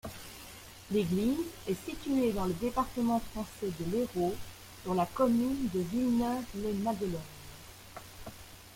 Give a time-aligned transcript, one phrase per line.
[0.89, 4.33] L'église est située dans le département français de l'Hérault,
[4.81, 7.21] sur la commune de Villeneuve-lès-Maguelone.